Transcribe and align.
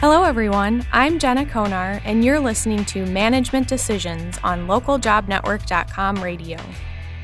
Hello, 0.00 0.24
everyone. 0.24 0.84
I'm 0.92 1.18
Jenna 1.18 1.46
Konar, 1.46 2.02
and 2.04 2.22
you're 2.22 2.38
listening 2.38 2.84
to 2.84 3.06
Management 3.06 3.66
Decisions 3.66 4.38
on 4.44 4.66
localjobnetwork.com 4.66 6.22
radio. 6.22 6.58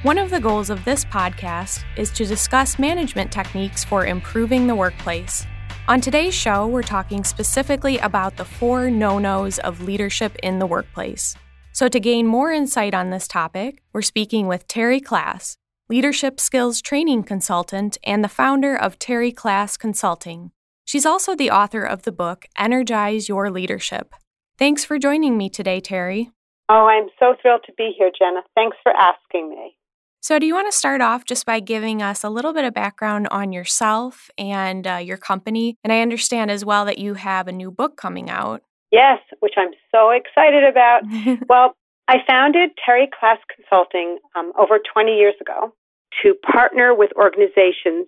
One 0.04 0.16
of 0.16 0.30
the 0.30 0.40
goals 0.40 0.70
of 0.70 0.82
this 0.86 1.04
podcast 1.04 1.84
is 1.98 2.10
to 2.12 2.24
discuss 2.24 2.78
management 2.78 3.30
techniques 3.30 3.84
for 3.84 4.06
improving 4.06 4.66
the 4.66 4.74
workplace. 4.74 5.44
On 5.86 6.00
today's 6.00 6.32
show, 6.32 6.66
we're 6.66 6.80
talking 6.80 7.24
specifically 7.24 7.98
about 7.98 8.38
the 8.38 8.44
four 8.46 8.90
no 8.90 9.18
nos 9.18 9.58
of 9.58 9.82
leadership 9.82 10.34
in 10.42 10.58
the 10.58 10.66
workplace. 10.66 11.36
So, 11.72 11.88
to 11.88 12.00
gain 12.00 12.26
more 12.26 12.52
insight 12.52 12.94
on 12.94 13.10
this 13.10 13.28
topic, 13.28 13.82
we're 13.92 14.00
speaking 14.00 14.46
with 14.46 14.66
Terry 14.66 15.00
Klass, 15.00 15.58
leadership 15.90 16.40
skills 16.40 16.80
training 16.80 17.24
consultant 17.24 17.98
and 18.02 18.24
the 18.24 18.28
founder 18.28 18.74
of 18.74 18.98
Terry 18.98 19.30
Klass 19.30 19.78
Consulting. 19.78 20.52
She's 20.84 21.06
also 21.06 21.34
the 21.34 21.50
author 21.50 21.82
of 21.82 22.02
the 22.02 22.12
book 22.12 22.46
Energize 22.58 23.28
Your 23.28 23.50
Leadership. 23.50 24.14
Thanks 24.58 24.84
for 24.84 24.98
joining 24.98 25.36
me 25.36 25.48
today, 25.48 25.80
Terry. 25.80 26.30
Oh, 26.68 26.86
I'm 26.86 27.08
so 27.18 27.34
thrilled 27.40 27.62
to 27.66 27.72
be 27.76 27.92
here, 27.96 28.10
Jenna. 28.16 28.40
Thanks 28.54 28.76
for 28.82 28.92
asking 28.92 29.50
me. 29.50 29.76
So, 30.20 30.38
do 30.38 30.46
you 30.46 30.54
want 30.54 30.70
to 30.70 30.76
start 30.76 31.00
off 31.00 31.24
just 31.24 31.44
by 31.44 31.58
giving 31.58 32.00
us 32.00 32.22
a 32.22 32.30
little 32.30 32.52
bit 32.52 32.64
of 32.64 32.72
background 32.72 33.26
on 33.32 33.52
yourself 33.52 34.30
and 34.38 34.86
uh, 34.86 34.96
your 34.96 35.16
company? 35.16 35.76
And 35.82 35.92
I 35.92 36.00
understand 36.00 36.50
as 36.50 36.64
well 36.64 36.84
that 36.84 36.98
you 36.98 37.14
have 37.14 37.48
a 37.48 37.52
new 37.52 37.72
book 37.72 37.96
coming 37.96 38.30
out. 38.30 38.62
Yes, 38.92 39.18
which 39.40 39.54
I'm 39.56 39.72
so 39.90 40.10
excited 40.10 40.62
about. 40.62 41.02
well, 41.48 41.74
I 42.06 42.18
founded 42.26 42.70
Terry 42.84 43.08
Klass 43.08 43.38
Consulting 43.54 44.18
um, 44.36 44.52
over 44.56 44.78
20 44.78 45.16
years 45.16 45.34
ago 45.40 45.74
to 46.22 46.34
partner 46.34 46.94
with 46.94 47.10
organizations 47.16 48.06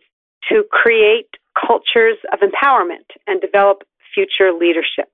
to 0.49 0.63
create 0.71 1.31
cultures 1.55 2.19
of 2.33 2.41
empowerment 2.41 3.07
and 3.27 3.41
develop 3.41 3.83
future 4.15 4.53
leadership. 4.53 5.11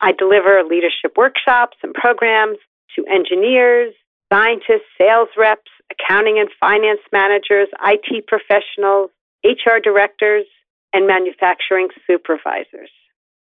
I 0.00 0.12
deliver 0.12 0.62
leadership 0.64 1.16
workshops 1.16 1.76
and 1.82 1.92
programs 1.92 2.58
to 2.96 3.04
engineers, 3.06 3.94
scientists, 4.32 4.88
sales 4.96 5.28
reps, 5.36 5.70
accounting 5.90 6.38
and 6.38 6.48
finance 6.58 7.00
managers, 7.12 7.68
IT 7.84 8.26
professionals, 8.26 9.10
HR 9.44 9.78
directors, 9.82 10.46
and 10.92 11.06
manufacturing 11.06 11.88
supervisors. 12.06 12.90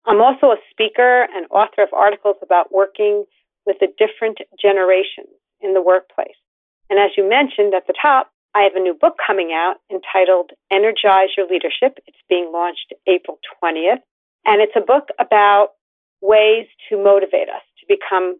I'm 0.05 0.21
also 0.21 0.47
a 0.47 0.57
speaker 0.69 1.27
and 1.33 1.45
author 1.51 1.83
of 1.83 1.93
articles 1.93 2.37
about 2.41 2.71
working 2.71 3.25
with 3.65 3.77
the 3.79 3.87
different 3.97 4.39
generations 4.59 5.29
in 5.61 5.73
the 5.73 5.81
workplace. 5.81 6.37
And 6.89 6.99
as 6.99 7.11
you 7.15 7.27
mentioned 7.27 7.73
at 7.73 7.87
the 7.87 7.93
top, 8.01 8.30
I 8.53 8.63
have 8.63 8.75
a 8.75 8.79
new 8.79 8.93
book 8.93 9.15
coming 9.25 9.51
out 9.53 9.75
entitled 9.89 10.51
Energize 10.71 11.29
Your 11.37 11.47
Leadership. 11.47 11.99
It's 12.05 12.17
being 12.27 12.51
launched 12.51 12.93
April 13.07 13.39
20th. 13.63 14.03
And 14.45 14.61
it's 14.61 14.75
a 14.75 14.81
book 14.81 15.07
about 15.19 15.69
ways 16.21 16.67
to 16.89 17.01
motivate 17.01 17.47
us 17.47 17.63
to 17.79 17.85
become 17.87 18.37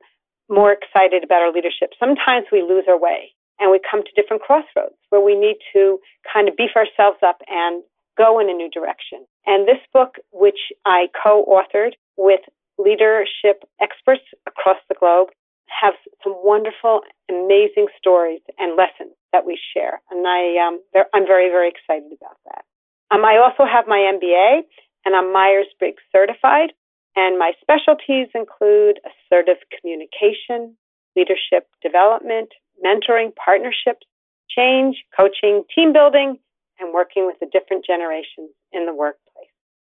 more 0.50 0.73
excited 0.73 1.23
about 1.23 1.42
our 1.42 1.52
leadership. 1.52 1.92
Sometimes 1.98 2.48
we 2.52 2.62
lose 2.62 2.86
our 2.88 3.00
way 3.00 3.32
and 3.59 3.72
we 3.72 3.80
come 3.80 4.04
to 4.04 4.22
different 4.22 4.42
crossroads 4.42 5.00
where 5.09 5.22
we 5.22 5.36
need 5.36 5.58
to 5.72 6.00
kind 6.32 6.50
of 6.50 6.58
beef 6.58 6.72
ourselves 6.76 7.20
up 7.26 7.42
and 7.48 7.84
go 8.17 8.39
in 8.39 8.50
a 8.50 8.54
new 8.54 8.70
direction. 8.70 9.26
And 9.45 9.67
this 9.67 9.80
book, 9.94 10.16
which 10.32 10.59
I 10.86 11.08
co 11.23 11.45
authored 11.45 11.94
with 12.17 12.42
leadership 12.78 13.64
experts 13.80 14.23
across 14.48 14.78
the 14.89 14.95
globe, 15.00 15.30
have 15.67 15.94
some 16.23 16.34
wonderful, 16.44 17.02
amazing 17.30 17.88
stories 17.98 18.42
and 18.58 18.78
lessons 18.78 19.16
that 19.31 19.45
we 19.45 19.59
share. 19.73 20.02
And 20.12 20.26
I, 20.28 20.58
um, 20.67 20.81
I'm 21.14 21.26
very, 21.26 21.50
very 21.50 21.70
excited 21.70 22.12
about 22.12 22.38
that. 22.45 22.66
Um, 23.09 23.26
I 23.26 23.38
also 23.38 23.70
have 23.70 23.88
my 23.88 23.98
MBA 23.98 24.62
and 25.06 25.16
I'm 25.16 25.34
Myers 25.34 25.67
Briggs 25.80 26.04
certified. 26.12 26.73
And 27.16 27.38
my 27.38 27.52
specialties 27.59 28.28
include 28.34 29.00
assertive 29.04 29.58
communication, 29.80 30.78
leadership 31.16 31.67
development, 31.84 32.50
mentoring, 32.83 33.36
partnerships, 33.36 34.08
change, 34.50 35.04
coaching, 35.16 35.64
team 35.76 35.92
building, 35.92 36.39
and 36.80 36.94
working 36.94 37.26
with 37.26 37.36
the 37.39 37.48
different 37.52 37.86
generations 37.86 38.50
in 38.71 38.86
the 38.86 38.94
workplace. 38.94 39.30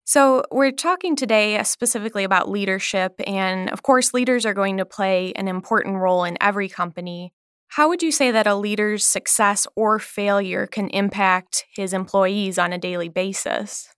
So, 0.05 0.43
we're 0.51 0.73
talking 0.73 1.15
today 1.15 1.57
uh, 1.57 1.63
specifically 1.63 2.25
about 2.25 2.51
leadership, 2.51 3.15
and 3.25 3.71
of 3.71 3.85
course, 3.85 4.13
leaders 4.13 4.45
are 4.45 4.53
going 4.53 4.79
to 4.79 4.85
play 4.85 5.33
an 5.37 5.47
important 5.47 5.99
role 5.99 6.25
in 6.25 6.37
every 6.41 6.69
company. 6.69 7.33
How 7.69 7.89
would 7.89 8.03
you 8.03 8.11
say 8.11 8.33
that 8.33 8.49
a 8.49 8.57
leader's 8.57 9.07
success 9.07 9.67
or 9.77 10.01
failure 10.01 10.67
can 10.67 10.89
impact 10.89 11.65
his 11.75 11.93
employees 11.93 12.59
on 12.59 12.73
a 12.73 12.79
daily 12.79 13.09
basis? 13.09 13.95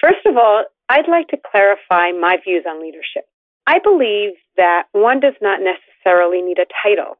First 0.00 0.26
of 0.26 0.36
all, 0.36 0.64
I'd 0.88 1.08
like 1.08 1.28
to 1.28 1.38
clarify 1.50 2.10
my 2.12 2.36
views 2.44 2.64
on 2.68 2.82
leadership. 2.82 3.24
I 3.66 3.78
believe 3.78 4.32
that 4.56 4.88
one 4.92 5.20
does 5.20 5.34
not 5.40 5.60
necessarily 5.60 6.42
need 6.42 6.58
a 6.58 6.66
title 6.82 7.16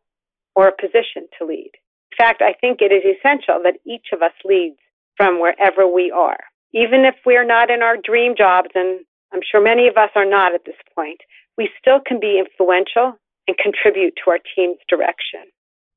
or 0.56 0.69
a 0.69 0.77
position 0.77 1.29
to 1.39 1.47
lead. 1.47 1.71
In 2.11 2.17
fact, 2.17 2.43
I 2.43 2.53
think 2.61 2.81
it 2.81 2.93
is 2.93 3.05
essential 3.05 3.61
that 3.62 3.79
each 3.87 4.09
of 4.12 4.23
us 4.23 4.33
leads 4.45 4.79
from 5.17 5.41
wherever 5.41 5.87
we 5.87 6.11
are. 6.11 6.39
Even 6.75 7.05
if 7.05 7.15
we're 7.25 7.47
not 7.47 7.71
in 7.71 7.83
our 7.83 7.97
dream 7.97 8.34
jobs, 8.37 8.69
and 8.75 9.01
I'm 9.33 9.41
sure 9.41 9.62
many 9.62 9.89
of 9.89 9.97
us 9.97 10.11
are 10.15 10.29
not 10.29 10.55
at 10.55 10.65
this 10.65 10.77
point, 10.95 11.21
we 11.56 11.71
still 11.81 12.01
can 12.05 12.21
be 12.21 12.39
influential 12.39 13.19
and 13.47 13.56
contribute 13.56 14.15
to 14.25 14.31
our 14.31 14.39
team's 14.55 14.79
direction. 14.89 15.49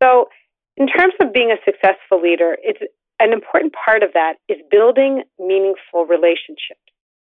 So, 0.01 0.29
in 0.77 0.87
terms 0.87 1.13
of 1.19 1.33
being 1.33 1.51
a 1.51 1.59
successful 1.65 2.21
leader, 2.21 2.57
it's 2.63 2.79
an 3.19 3.33
important 3.33 3.73
part 3.73 4.01
of 4.01 4.13
that 4.13 4.35
is 4.49 4.57
building 4.71 5.23
meaningful 5.37 6.05
relationships. 6.07 6.81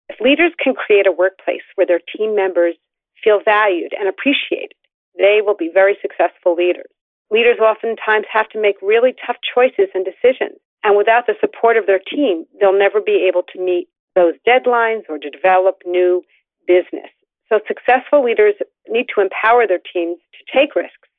If 0.09 0.21
leaders 0.21 0.51
can 0.61 0.75
create 0.75 1.07
a 1.07 1.11
workplace 1.11 1.65
where 1.75 1.87
their 1.87 2.01
team 2.15 2.35
members 2.35 2.75
feel 3.23 3.39
valued 3.43 3.93
and 3.97 4.07
appreciated, 4.07 4.77
they 5.17 5.41
will 5.43 5.55
be 5.55 5.71
very 5.73 5.97
successful 6.01 6.53
leaders. 6.53 6.91
Leaders 7.31 7.59
oftentimes 7.59 8.25
have 8.31 8.47
to 8.49 8.61
make 8.61 8.75
really 8.81 9.15
tough 9.25 9.37
choices 9.41 9.89
and 9.95 10.05
decisions. 10.05 10.59
And 10.83 10.97
without 10.97 11.25
the 11.27 11.35
support 11.41 11.77
of 11.77 11.85
their 11.85 11.99
team, 11.99 12.45
they'll 12.59 12.77
never 12.77 13.01
be 13.01 13.27
able 13.27 13.43
to 13.53 13.59
meet 13.59 13.87
those 14.15 14.33
deadlines 14.47 15.03
or 15.09 15.17
to 15.17 15.29
develop 15.29 15.81
new 15.85 16.23
business. 16.65 17.09
So 17.49 17.59
successful 17.67 18.23
leaders 18.23 18.55
need 18.87 19.07
to 19.15 19.21
empower 19.21 19.67
their 19.67 19.79
teams 19.93 20.17
to 20.33 20.57
take 20.57 20.75
risks 20.75 21.09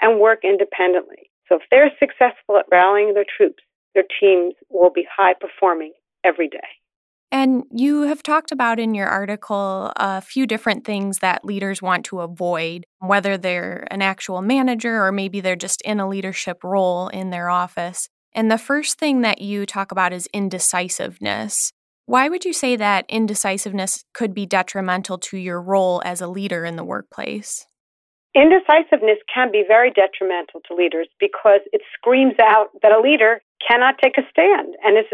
and 0.00 0.20
work 0.20 0.40
independently. 0.44 1.30
So 1.48 1.56
if 1.56 1.62
they're 1.70 1.90
successful 1.98 2.58
at 2.58 2.66
rallying 2.70 3.14
their 3.14 3.26
troops, 3.36 3.62
their 3.94 4.04
teams 4.20 4.54
will 4.68 4.90
be 4.90 5.06
high 5.14 5.34
performing 5.34 5.92
every 6.24 6.48
day. 6.48 6.58
And 7.32 7.64
you 7.70 8.02
have 8.02 8.24
talked 8.24 8.50
about 8.50 8.80
in 8.80 8.94
your 8.94 9.06
article 9.06 9.92
a 9.96 10.20
few 10.20 10.46
different 10.46 10.84
things 10.84 11.18
that 11.18 11.44
leaders 11.44 11.80
want 11.80 12.04
to 12.06 12.20
avoid, 12.20 12.84
whether 12.98 13.38
they're 13.38 13.86
an 13.90 14.02
actual 14.02 14.42
manager 14.42 15.04
or 15.04 15.12
maybe 15.12 15.40
they're 15.40 15.54
just 15.54 15.80
in 15.82 16.00
a 16.00 16.08
leadership 16.08 16.64
role 16.64 17.08
in 17.08 17.30
their 17.30 17.48
office. 17.48 18.08
And 18.32 18.50
the 18.50 18.58
first 18.58 18.98
thing 18.98 19.22
that 19.22 19.40
you 19.40 19.66
talk 19.66 19.90
about 19.92 20.12
is 20.12 20.28
indecisiveness. 20.32 21.72
Why 22.06 22.28
would 22.28 22.44
you 22.44 22.52
say 22.52 22.76
that 22.76 23.06
indecisiveness 23.08 24.04
could 24.14 24.34
be 24.34 24.46
detrimental 24.46 25.18
to 25.18 25.36
your 25.36 25.60
role 25.60 26.02
as 26.04 26.20
a 26.20 26.26
leader 26.26 26.64
in 26.64 26.76
the 26.76 26.84
workplace? 26.84 27.66
Indecisiveness 28.34 29.18
can 29.32 29.50
be 29.50 29.64
very 29.66 29.90
detrimental 29.90 30.60
to 30.66 30.74
leaders 30.74 31.08
because 31.18 31.60
it 31.72 31.82
screams 31.94 32.34
out 32.40 32.70
that 32.82 32.92
a 32.92 33.00
leader 33.00 33.42
cannot 33.66 33.98
take 34.02 34.18
a 34.18 34.22
stand 34.30 34.74
and 34.84 34.96
is 34.96 35.06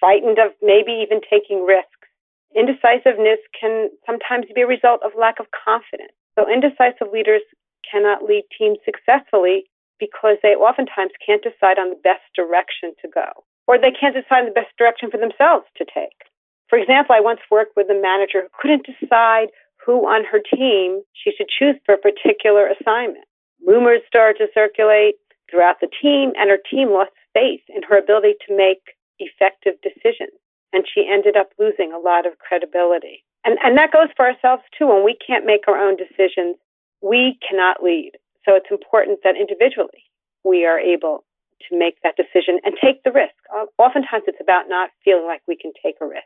frightened 0.00 0.38
of 0.38 0.52
maybe 0.62 0.92
even 0.92 1.20
taking 1.28 1.64
risks. 1.64 2.08
Indecisiveness 2.56 3.40
can 3.58 3.90
sometimes 4.06 4.46
be 4.54 4.62
a 4.62 4.66
result 4.66 5.00
of 5.04 5.12
lack 5.18 5.40
of 5.40 5.46
confidence. 5.52 6.12
So, 6.38 6.48
indecisive 6.48 7.12
leaders 7.12 7.42
cannot 7.90 8.24
lead 8.24 8.44
teams 8.56 8.78
successfully 8.84 9.64
because 9.98 10.36
they 10.42 10.54
oftentimes 10.54 11.12
can't 11.24 11.42
decide 11.42 11.78
on 11.78 11.90
the 11.90 12.02
best 12.02 12.24
direction 12.34 12.94
to 13.02 13.08
go, 13.08 13.26
or 13.66 13.78
they 13.78 13.92
can't 13.92 14.14
decide 14.14 14.46
the 14.46 14.54
best 14.54 14.72
direction 14.78 15.10
for 15.10 15.18
themselves 15.18 15.66
to 15.76 15.84
take. 15.84 16.28
For 16.68 16.78
example, 16.78 17.16
I 17.16 17.20
once 17.20 17.40
worked 17.50 17.76
with 17.76 17.90
a 17.90 18.00
manager 18.00 18.42
who 18.42 18.52
couldn't 18.60 18.86
decide 18.86 19.48
who 19.84 20.04
on 20.06 20.24
her 20.24 20.40
team 20.40 21.02
she 21.12 21.32
should 21.32 21.48
choose 21.48 21.76
for 21.86 21.94
a 21.94 21.98
particular 21.98 22.68
assignment. 22.68 23.24
Rumors 23.64 24.02
started 24.06 24.38
to 24.38 24.52
circulate 24.52 25.16
throughout 25.50 25.80
the 25.80 25.88
team, 26.02 26.32
and 26.36 26.50
her 26.50 26.60
team 26.70 26.90
lost 26.90 27.10
faith 27.32 27.62
in 27.68 27.82
her 27.88 27.98
ability 27.98 28.34
to 28.46 28.56
make 28.56 28.96
effective 29.18 29.74
decisions. 29.82 30.36
And 30.72 30.84
she 30.84 31.08
ended 31.10 31.36
up 31.36 31.50
losing 31.58 31.92
a 31.92 31.98
lot 31.98 32.26
of 32.26 32.38
credibility. 32.38 33.24
And, 33.44 33.58
and 33.64 33.78
that 33.78 33.92
goes 33.92 34.08
for 34.14 34.26
ourselves 34.26 34.62
too. 34.76 34.86
When 34.86 35.04
we 35.04 35.16
can't 35.16 35.46
make 35.46 35.66
our 35.66 35.78
own 35.78 35.96
decisions, 35.96 36.56
we 37.00 37.38
cannot 37.48 37.82
lead. 37.82 38.12
So 38.48 38.54
it's 38.54 38.70
important 38.70 39.20
that 39.24 39.34
individually 39.36 40.08
we 40.42 40.64
are 40.64 40.78
able 40.78 41.24
to 41.68 41.78
make 41.78 41.96
that 42.02 42.16
decision 42.16 42.58
and 42.64 42.74
take 42.82 43.02
the 43.02 43.12
risk. 43.12 43.34
Oftentimes 43.78 44.24
it's 44.26 44.38
about 44.40 44.68
not 44.68 44.90
feeling 45.04 45.26
like 45.26 45.42
we 45.46 45.56
can 45.56 45.72
take 45.84 45.96
a 46.00 46.06
risk. 46.06 46.24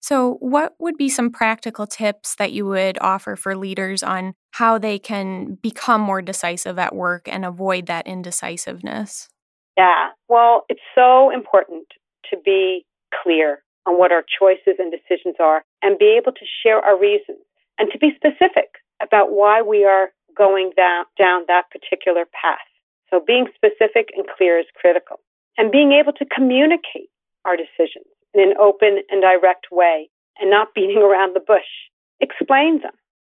So, 0.00 0.34
what 0.40 0.74
would 0.78 0.98
be 0.98 1.08
some 1.08 1.30
practical 1.30 1.86
tips 1.86 2.34
that 2.34 2.52
you 2.52 2.66
would 2.66 2.98
offer 3.00 3.36
for 3.36 3.56
leaders 3.56 4.02
on 4.02 4.34
how 4.50 4.76
they 4.76 4.98
can 4.98 5.54
become 5.62 6.02
more 6.02 6.20
decisive 6.20 6.78
at 6.78 6.94
work 6.94 7.26
and 7.26 7.42
avoid 7.42 7.86
that 7.86 8.06
indecisiveness? 8.06 9.30
Yeah, 9.78 10.08
well, 10.28 10.66
it's 10.68 10.82
so 10.94 11.30
important 11.30 11.86
to 12.30 12.36
be 12.44 12.84
clear 13.22 13.62
on 13.86 13.96
what 13.98 14.12
our 14.12 14.22
choices 14.38 14.74
and 14.78 14.92
decisions 14.92 15.36
are 15.40 15.64
and 15.80 15.98
be 15.98 16.18
able 16.20 16.32
to 16.32 16.44
share 16.62 16.80
our 16.80 17.00
reasons 17.00 17.38
and 17.78 17.90
to 17.90 17.98
be 17.98 18.10
specific 18.14 18.74
about 19.02 19.32
why 19.32 19.62
we 19.62 19.84
are 19.84 20.10
going 20.36 20.72
down, 20.76 21.04
down 21.18 21.44
that 21.48 21.70
particular 21.70 22.24
path. 22.26 22.66
So 23.10 23.22
being 23.24 23.46
specific 23.54 24.10
and 24.16 24.26
clear 24.36 24.58
is 24.58 24.66
critical. 24.74 25.20
And 25.56 25.70
being 25.70 25.92
able 25.92 26.12
to 26.14 26.26
communicate 26.26 27.10
our 27.44 27.56
decisions 27.56 28.10
in 28.32 28.40
an 28.40 28.54
open 28.58 29.02
and 29.10 29.22
direct 29.22 29.66
way 29.70 30.10
and 30.38 30.50
not 30.50 30.74
beating 30.74 30.98
around 31.02 31.34
the 31.34 31.40
bush. 31.40 31.90
Explain 32.20 32.80
them. 32.82 32.94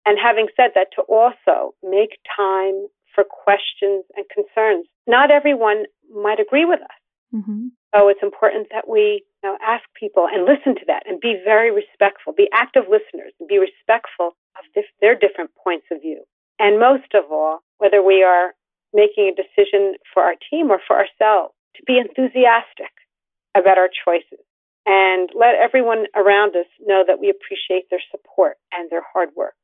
And 0.07 0.19
having 0.23 0.47
said 0.57 0.71
that, 0.77 0.89
to 0.95 1.03
also 1.03 1.75
make 1.83 2.19
time 2.37 2.87
for 3.15 3.25
questions 3.25 4.05
and 4.15 4.25
concerns. 4.33 4.87
Not 5.07 5.31
everyone 5.31 5.85
might 6.15 6.39
agree 6.39 6.65
with 6.65 6.81
us. 6.81 6.99
Mm-hmm. 7.35 7.69
So 7.95 8.09
it's 8.09 8.23
important 8.23 8.69
that 8.71 8.89
we 8.89 9.25
you 9.43 9.51
know, 9.51 9.59
ask 9.67 9.83
people 9.99 10.29
and 10.31 10.45
listen 10.45 10.77
to 10.77 10.85
that 10.87 11.03
and 11.07 11.19
be 11.21 11.35
very 11.43 11.73
respectful, 11.73 12.33
be 12.33 12.49
active 12.53 12.85
listeners, 12.85 13.33
and 13.41 13.49
be 13.49 13.59
respectful 13.59 14.37
of 14.55 14.65
this, 14.75 14.85
their 15.01 15.17
different 15.17 15.51
points 15.57 15.87
of 15.91 16.03
view. 16.03 16.23
And 16.59 16.81
most 16.81 17.15
of 17.15 17.31
all, 17.31 17.61
whether 17.79 18.03
we 18.03 18.23
are 18.23 18.55
making 18.93 19.33
a 19.33 19.37
decision 19.37 19.95
for 20.13 20.23
our 20.23 20.35
team 20.51 20.71
or 20.71 20.81
for 20.87 20.97
ourselves, 20.97 21.55
to 21.77 21.83
be 21.87 21.99
enthusiastic 21.99 22.93
about 23.55 23.79
our 23.79 23.89
choices 24.05 24.45
and 24.87 25.31
let 25.35 25.55
everyone 25.57 26.05
around 26.15 26.57
us 26.57 26.67
know 26.81 27.03
that 27.07 27.21
we 27.21 27.29
appreciate 27.29 27.91
their 27.91 28.01
support 28.11 28.57
and 28.73 28.89
their 28.91 29.03
hard 29.13 29.31
work. 29.37 29.55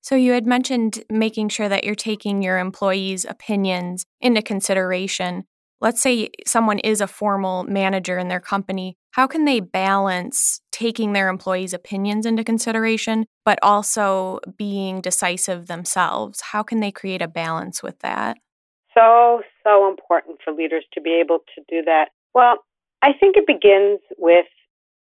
So, 0.00 0.16
you 0.16 0.32
had 0.32 0.46
mentioned 0.46 1.04
making 1.10 1.50
sure 1.50 1.68
that 1.68 1.84
you're 1.84 1.94
taking 1.94 2.42
your 2.42 2.58
employees' 2.58 3.24
opinions 3.24 4.04
into 4.20 4.42
consideration. 4.42 5.44
Let's 5.80 6.00
say 6.00 6.30
someone 6.46 6.80
is 6.80 7.00
a 7.00 7.06
formal 7.06 7.64
manager 7.64 8.18
in 8.18 8.28
their 8.28 8.40
company. 8.40 8.96
How 9.12 9.26
can 9.26 9.44
they 9.44 9.60
balance 9.60 10.62
taking 10.72 11.12
their 11.12 11.28
employees' 11.28 11.74
opinions 11.74 12.24
into 12.24 12.42
consideration, 12.42 13.26
but 13.44 13.58
also 13.62 14.40
being 14.56 15.02
decisive 15.02 15.66
themselves? 15.66 16.40
How 16.40 16.62
can 16.62 16.80
they 16.80 16.90
create 16.90 17.20
a 17.20 17.28
balance 17.28 17.82
with 17.82 17.98
that? 18.00 18.38
So, 18.94 19.42
so 19.64 19.88
important 19.88 20.38
for 20.42 20.52
leaders 20.52 20.84
to 20.94 21.00
be 21.00 21.20
able 21.22 21.40
to 21.54 21.62
do 21.68 21.82
that. 21.84 22.08
Well, 22.34 22.64
I 23.02 23.12
think 23.18 23.36
it 23.36 23.46
begins 23.46 24.00
with 24.16 24.46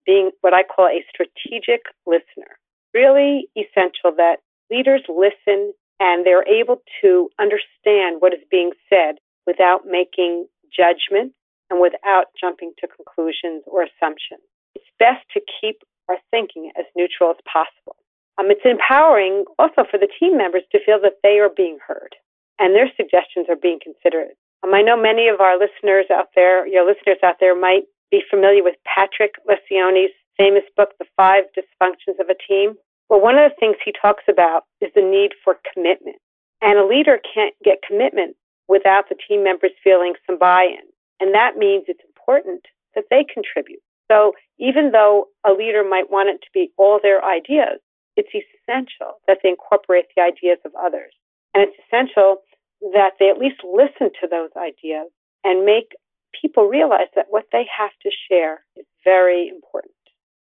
being 0.07 0.31
what 0.41 0.55
I 0.55 0.63
call 0.63 0.87
a 0.87 1.05
strategic 1.09 1.81
listener. 2.07 2.57
Really 2.95 3.47
essential 3.55 4.15
that 4.17 4.37
leaders 4.71 5.03
listen 5.07 5.73
and 5.99 6.25
they're 6.25 6.47
able 6.47 6.81
to 7.01 7.29
understand 7.39 8.21
what 8.21 8.33
is 8.33 8.39
being 8.49 8.71
said 8.89 9.15
without 9.45 9.85
making 9.85 10.47
judgment 10.75 11.33
and 11.69 11.79
without 11.79 12.33
jumping 12.39 12.73
to 12.79 12.87
conclusions 12.87 13.63
or 13.67 13.83
assumptions. 13.83 14.43
It's 14.75 14.89
best 14.97 15.25
to 15.33 15.41
keep 15.61 15.81
our 16.09 16.17
thinking 16.31 16.71
as 16.77 16.85
neutral 16.95 17.29
as 17.29 17.37
possible. 17.45 17.95
Um, 18.37 18.49
it's 18.49 18.65
empowering 18.65 19.45
also 19.59 19.83
for 19.89 19.97
the 19.97 20.09
team 20.19 20.37
members 20.37 20.63
to 20.71 20.79
feel 20.83 20.99
that 21.01 21.19
they 21.23 21.39
are 21.39 21.49
being 21.49 21.77
heard 21.85 22.15
and 22.57 22.75
their 22.75 22.89
suggestions 22.95 23.47
are 23.49 23.59
being 23.59 23.79
considered. 23.81 24.33
Um, 24.63 24.73
I 24.73 24.81
know 24.81 24.97
many 24.97 25.27
of 25.27 25.39
our 25.39 25.57
listeners 25.57 26.05
out 26.11 26.29
there, 26.35 26.67
your 26.67 26.85
listeners 26.85 27.19
out 27.23 27.35
there, 27.39 27.57
might 27.57 27.83
be 28.11 28.23
familiar 28.29 28.63
with 28.63 28.75
Patrick 28.83 29.35
Lencioni's 29.47 30.13
famous 30.37 30.63
book, 30.75 30.91
The 30.99 31.05
Five 31.15 31.45
Dysfunctions 31.55 32.19
of 32.19 32.29
a 32.29 32.35
Team. 32.47 32.75
Well, 33.09 33.21
one 33.21 33.37
of 33.37 33.49
the 33.49 33.55
things 33.59 33.75
he 33.83 33.91
talks 33.91 34.23
about 34.29 34.63
is 34.81 34.91
the 34.95 35.01
need 35.01 35.31
for 35.43 35.57
commitment. 35.73 36.17
And 36.61 36.77
a 36.77 36.85
leader 36.85 37.19
can't 37.33 37.55
get 37.63 37.79
commitment 37.87 38.35
without 38.67 39.09
the 39.09 39.15
team 39.27 39.43
members 39.43 39.71
feeling 39.83 40.13
some 40.27 40.37
buy 40.37 40.63
in. 40.63 40.85
And 41.19 41.33
that 41.33 41.57
means 41.57 41.85
it's 41.87 42.03
important 42.05 42.65
that 42.95 43.05
they 43.09 43.25
contribute. 43.31 43.81
So 44.11 44.33
even 44.57 44.91
though 44.91 45.27
a 45.45 45.51
leader 45.53 45.83
might 45.87 46.09
want 46.09 46.29
it 46.29 46.41
to 46.41 46.49
be 46.53 46.71
all 46.77 46.99
their 47.01 47.23
ideas, 47.23 47.79
it's 48.15 48.29
essential 48.33 49.21
that 49.27 49.39
they 49.43 49.49
incorporate 49.49 50.05
the 50.15 50.21
ideas 50.21 50.57
of 50.65 50.71
others. 50.79 51.13
And 51.53 51.63
it's 51.63 51.77
essential 51.87 52.37
that 52.81 53.11
they 53.19 53.29
at 53.29 53.37
least 53.37 53.61
listen 53.63 54.11
to 54.21 54.27
those 54.29 54.49
ideas 54.57 55.09
and 55.43 55.65
make 55.65 55.91
people 56.39 56.65
realize 56.65 57.07
that 57.15 57.27
what 57.29 57.45
they 57.51 57.65
have 57.77 57.91
to 58.03 58.09
share 58.29 58.63
is 58.75 58.85
very 59.03 59.47
important. 59.47 59.93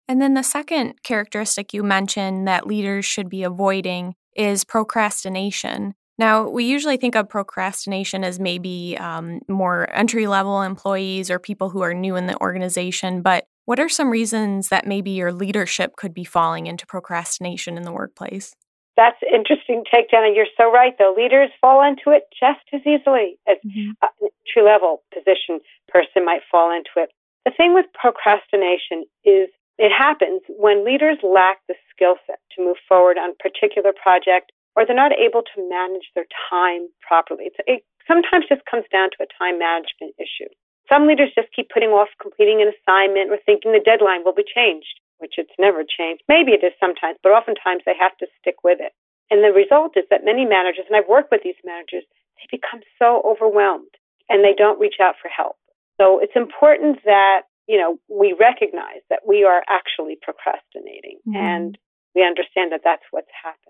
And 0.09 0.21
then 0.21 0.35
the 0.35 0.43
second 0.43 1.03
characteristic 1.03 1.73
you 1.73 1.83
mentioned 1.83 2.47
that 2.49 2.67
leaders 2.67 3.05
should 3.05 3.29
be 3.29 3.43
avoiding 3.43 4.15
is 4.35 4.65
procrastination. 4.65 5.95
Now, 6.21 6.47
we 6.47 6.65
usually 6.65 6.99
think 6.99 7.17
of 7.17 7.31
procrastination 7.31 8.25
as 8.25 8.39
maybe 8.39 8.95
um, 9.01 9.41
more 9.49 9.89
entry 9.91 10.27
level 10.27 10.61
employees 10.61 11.31
or 11.31 11.39
people 11.39 11.71
who 11.71 11.81
are 11.81 11.95
new 11.95 12.15
in 12.15 12.27
the 12.27 12.39
organization, 12.43 13.23
but 13.23 13.47
what 13.65 13.81
are 13.81 13.89
some 13.89 14.11
reasons 14.11 14.69
that 14.69 14.87
maybe 14.87 15.13
your 15.13 15.33
leadership 15.33 15.97
could 15.97 16.13
be 16.13 16.25
falling 16.25 16.67
into 16.67 16.87
procrastination 16.87 17.79
in 17.79 17.85
the 17.85 17.93
workplace? 17.93 18.55
That's 18.99 19.17
interesting 19.33 19.83
take, 19.91 20.11
Jenna. 20.11 20.29
You're 20.35 20.53
so 20.59 20.71
right, 20.71 20.93
though. 20.99 21.15
Leaders 21.17 21.49
fall 21.59 21.83
into 21.83 22.15
it 22.15 22.25
just 22.39 22.69
as 22.75 22.83
easily 22.83 23.39
as 23.49 23.57
mm-hmm. 23.67 23.93
a 24.03 24.09
entry 24.21 24.63
level 24.63 25.03
position 25.15 25.61
person 25.89 26.27
might 26.27 26.43
fall 26.51 26.71
into 26.71 26.91
it. 26.97 27.09
The 27.47 27.53
thing 27.57 27.73
with 27.73 27.87
procrastination 27.95 29.07
is 29.25 29.49
it 29.79 29.91
happens 29.91 30.43
when 30.49 30.85
leaders 30.85 31.17
lack 31.23 31.61
the 31.67 31.77
skill 31.89 32.17
set 32.27 32.41
to 32.57 32.63
move 32.63 32.77
forward 32.87 33.17
on 33.17 33.31
a 33.31 33.43
particular 33.43 33.93
project 33.97 34.53
or 34.77 34.87
they're 34.87 34.97
not 34.97 35.13
able 35.13 35.43
to 35.43 35.69
manage 35.69 36.11
their 36.15 36.27
time 36.49 36.89
properly. 37.03 37.51
It's, 37.51 37.61
it 37.67 37.83
sometimes 38.07 38.47
just 38.49 38.67
comes 38.71 38.85
down 38.91 39.11
to 39.15 39.27
a 39.27 39.33
time 39.39 39.59
management 39.59 40.15
issue. 40.19 40.51
Some 40.89 41.07
leaders 41.07 41.31
just 41.35 41.55
keep 41.55 41.71
putting 41.71 41.91
off 41.91 42.11
completing 42.21 42.63
an 42.63 42.73
assignment 42.75 43.31
or 43.31 43.39
thinking 43.47 43.71
the 43.71 43.83
deadline 43.83 44.25
will 44.25 44.35
be 44.35 44.47
changed 44.47 44.99
which 45.21 45.37
it's 45.37 45.55
never 45.61 45.85
changed. 45.85 46.25
Maybe 46.27 46.53
it 46.53 46.65
is 46.65 46.73
sometimes, 46.81 47.21
but 47.23 47.37
oftentimes 47.37 47.85
they 47.85 47.95
have 47.95 48.17
to 48.19 48.27
stick 48.41 48.65
with 48.65 48.81
it. 48.81 48.93
And 49.31 49.45
the 49.45 49.53
result 49.53 49.95
is 49.95 50.05
that 50.11 50.25
many 50.25 50.45
managers, 50.45 50.89
and 50.89 50.97
I've 50.97 51.09
worked 51.09 51.31
with 51.31 51.45
these 51.45 51.61
managers, 51.63 52.03
they 52.41 52.49
become 52.51 52.81
so 52.99 53.23
overwhelmed 53.23 53.95
and 54.29 54.43
they 54.43 54.57
don't 54.57 54.81
reach 54.81 54.99
out 54.99 55.15
for 55.23 55.29
help. 55.29 55.57
So 56.01 56.19
it's 56.19 56.35
important 56.35 57.05
that, 57.05 57.47
you 57.69 57.79
know, 57.79 58.01
we 58.09 58.35
recognize 58.35 59.05
that 59.11 59.23
we 59.29 59.45
are 59.45 59.63
actually 59.69 60.19
procrastinating 60.19 61.21
mm-hmm. 61.29 61.37
and 61.37 61.79
we 62.17 62.27
understand 62.27 62.73
that 62.73 62.81
that's 62.83 63.07
what's 63.13 63.31
happening. 63.31 63.70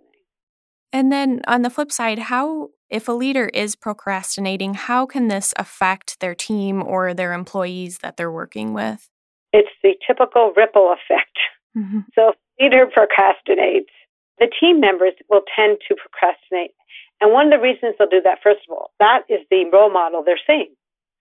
And 0.93 1.13
then 1.13 1.43
on 1.47 1.63
the 1.63 1.71
flip 1.71 1.93
side, 1.93 2.19
how, 2.19 2.71
if 2.89 3.09
a 3.09 3.13
leader 3.13 3.49
is 3.49 3.77
procrastinating, 3.77 4.75
how 4.75 5.07
can 5.07 5.29
this 5.29 5.55
affect 5.57 6.21
their 6.21 6.35
team 6.35 6.83
or 6.83 7.15
their 7.15 7.33
employees 7.33 7.99
that 7.99 8.17
they're 8.17 8.33
working 8.33 8.73
with? 8.73 9.09
It's 9.53 9.71
the 9.83 9.95
typical 10.07 10.53
ripple 10.57 10.93
effect. 10.93 11.39
Mm-hmm. 11.77 12.01
So 12.15 12.31
if 12.31 12.37
leader 12.61 12.87
procrastinates, 12.87 13.95
the 14.39 14.49
team 14.61 14.81
members 14.81 15.13
will 15.29 15.43
tend 15.55 15.79
to 15.89 15.95
procrastinate. 15.95 16.73
And 17.21 17.33
one 17.33 17.53
of 17.53 17.53
the 17.53 17.63
reasons 17.63 17.95
they'll 17.99 18.09
do 18.09 18.23
that, 18.25 18.39
first 18.43 18.61
of 18.69 18.73
all, 18.73 18.91
that 18.99 19.23
is 19.29 19.41
the 19.51 19.69
role 19.73 19.93
model 19.93 20.23
they're 20.25 20.41
seeing. 20.47 20.75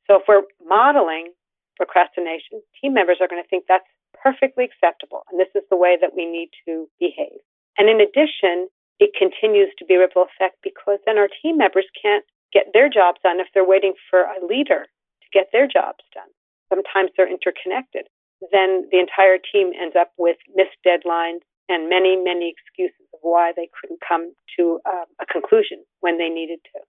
So 0.08 0.18
if 0.18 0.24
we're 0.28 0.44
modeling 0.66 1.34
procrastination, 1.78 2.64
team 2.82 2.94
members 2.94 3.18
are 3.22 3.28
going 3.28 3.44
to 3.44 3.48
think 3.48 3.66
that's 3.68 3.86
perfectly 4.24 4.66
acceptable 4.66 5.24
and 5.30 5.40
this 5.40 5.52
is 5.56 5.64
the 5.70 5.78
way 5.78 5.98
that 6.00 6.16
we 6.16 6.26
need 6.26 6.50
to 6.66 6.90
behave. 7.00 7.40
And 7.78 7.88
in 7.88 8.02
addition, 8.02 8.68
it 9.00 9.12
continues 9.18 9.70
to 9.80 9.86
be 9.86 9.96
a 9.96 10.00
ripple 10.00 10.28
effect 10.28 10.58
because 10.64 11.00
then 11.06 11.18
our 11.18 11.30
team 11.42 11.58
members 11.58 11.88
can't 12.02 12.26
get 12.52 12.68
their 12.74 12.90
jobs 12.90 13.20
done 13.24 13.40
if 13.40 13.48
they're 13.54 13.66
waiting 13.66 13.94
for 14.10 14.22
a 14.22 14.46
leader 14.46 14.86
to 14.86 15.28
get 15.32 15.48
their 15.52 15.68
jobs 15.68 16.04
done. 16.14 16.30
Sometimes 16.70 17.12
they're 17.16 17.30
interconnected 17.30 18.06
then 18.52 18.88
the 18.92 19.00
entire 19.00 19.38
team 19.38 19.72
ends 19.80 19.96
up 20.00 20.12
with 20.18 20.38
missed 20.56 20.78
deadlines 20.86 21.40
and 21.68 21.90
many, 21.90 22.16
many 22.16 22.52
excuses 22.52 23.06
of 23.14 23.20
why 23.22 23.52
they 23.56 23.70
couldn't 23.80 24.00
come 24.08 24.34
to 24.58 24.80
uh, 24.86 25.06
a 25.22 25.26
conclusion 25.26 25.84
when 26.00 26.18
they 26.18 26.30
needed 26.30 26.60
to. 26.74 26.80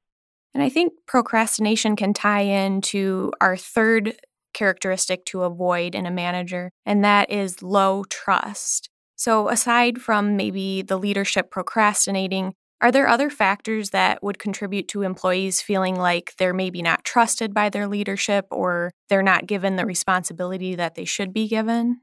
And 0.54 0.62
I 0.62 0.68
think 0.68 0.92
procrastination 1.06 1.96
can 1.96 2.12
tie 2.12 2.40
into 2.40 3.32
our 3.40 3.56
third 3.56 4.16
characteristic 4.52 5.24
to 5.26 5.42
avoid 5.42 5.94
in 5.94 6.06
a 6.06 6.10
manager, 6.10 6.70
and 6.84 7.04
that 7.04 7.30
is 7.30 7.62
low 7.62 8.04
trust. 8.04 8.89
So, 9.20 9.50
aside 9.50 10.00
from 10.00 10.34
maybe 10.34 10.80
the 10.80 10.96
leadership 10.96 11.50
procrastinating, 11.50 12.54
are 12.80 12.90
there 12.90 13.06
other 13.06 13.28
factors 13.28 13.90
that 13.90 14.22
would 14.22 14.38
contribute 14.38 14.88
to 14.88 15.02
employees 15.02 15.60
feeling 15.60 15.94
like 15.94 16.32
they're 16.38 16.54
maybe 16.54 16.80
not 16.80 17.04
trusted 17.04 17.52
by 17.52 17.68
their 17.68 17.86
leadership 17.86 18.46
or 18.50 18.92
they're 19.10 19.22
not 19.22 19.46
given 19.46 19.76
the 19.76 19.84
responsibility 19.84 20.74
that 20.74 20.94
they 20.94 21.04
should 21.04 21.34
be 21.34 21.46
given? 21.48 22.00